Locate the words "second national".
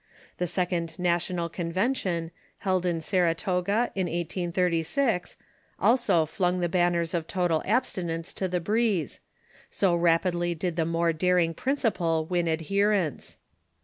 0.47-1.47